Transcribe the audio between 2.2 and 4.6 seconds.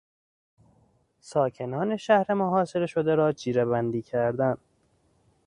محاصره شده را جیرهبندی کردن